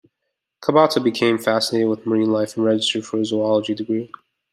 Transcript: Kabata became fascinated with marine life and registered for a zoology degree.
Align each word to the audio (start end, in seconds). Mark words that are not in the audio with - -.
Kabata 0.63 0.99
became 1.03 1.37
fascinated 1.37 1.87
with 1.87 2.07
marine 2.07 2.31
life 2.31 2.57
and 2.57 2.65
registered 2.65 3.05
for 3.05 3.19
a 3.19 3.23
zoology 3.25 3.75
degree. 3.75 4.11